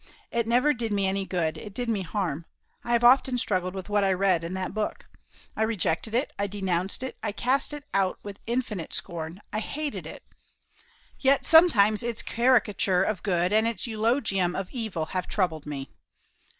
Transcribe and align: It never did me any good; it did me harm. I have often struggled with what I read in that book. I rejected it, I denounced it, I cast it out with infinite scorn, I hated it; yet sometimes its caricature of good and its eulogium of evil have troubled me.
It 0.31 0.47
never 0.47 0.73
did 0.73 0.91
me 0.91 1.05
any 1.05 1.27
good; 1.27 1.59
it 1.59 1.75
did 1.75 1.87
me 1.87 2.01
harm. 2.01 2.47
I 2.83 2.93
have 2.93 3.03
often 3.03 3.37
struggled 3.37 3.75
with 3.75 3.87
what 3.87 4.03
I 4.03 4.13
read 4.13 4.43
in 4.43 4.55
that 4.55 4.73
book. 4.73 5.05
I 5.55 5.61
rejected 5.61 6.15
it, 6.15 6.33
I 6.39 6.47
denounced 6.47 7.03
it, 7.03 7.19
I 7.21 7.31
cast 7.31 7.71
it 7.71 7.83
out 7.93 8.17
with 8.23 8.39
infinite 8.47 8.95
scorn, 8.95 9.41
I 9.53 9.59
hated 9.59 10.07
it; 10.07 10.23
yet 11.19 11.45
sometimes 11.45 12.01
its 12.01 12.23
caricature 12.23 13.03
of 13.03 13.21
good 13.21 13.53
and 13.53 13.67
its 13.67 13.85
eulogium 13.85 14.55
of 14.55 14.71
evil 14.71 15.05
have 15.13 15.27
troubled 15.27 15.67
me. 15.67 15.91